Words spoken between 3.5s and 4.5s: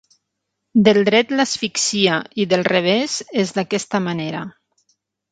d'aquesta manera.